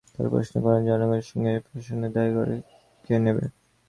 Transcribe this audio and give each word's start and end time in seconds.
তাঁরা 0.13 0.29
প্রশ্ন 0.33 0.55
করেন, 0.63 0.81
জনগণের 0.89 1.27
সঙ্গে 1.29 1.49
এই 1.51 1.61
প্রহসনের 1.65 2.11
দায় 2.15 2.31
কে 3.05 3.15
নেবে? 3.19 3.45